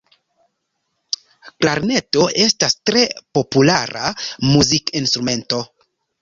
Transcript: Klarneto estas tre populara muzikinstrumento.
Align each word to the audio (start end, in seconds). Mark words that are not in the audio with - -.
Klarneto 1.57 2.23
estas 2.45 2.77
tre 2.91 3.05
populara 3.39 4.09
muzikinstrumento. 4.55 5.63